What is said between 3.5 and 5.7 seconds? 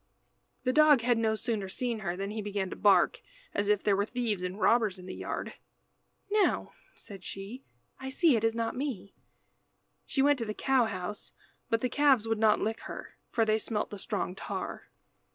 as if there were thieves and robbers in the yard.